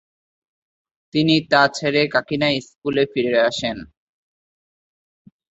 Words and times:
তিনি 1.13 1.35
তা 1.51 1.61
ছেড়ে 1.77 2.01
কাকিনা 2.13 2.47
স্কুলে 2.67 3.03
ফিরে 3.11 3.39
আসেন। 3.49 3.77